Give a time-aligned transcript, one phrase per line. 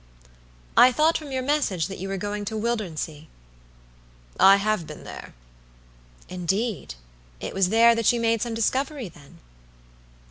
[0.75, 3.27] "I thought from your message that you were going to Wildernsea."
[4.39, 5.35] "I have been there."
[6.27, 6.95] "Indeed!
[7.39, 9.37] It was there that you made some discovery, then?"